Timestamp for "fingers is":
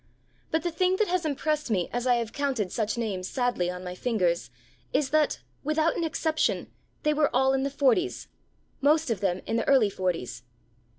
3.93-5.11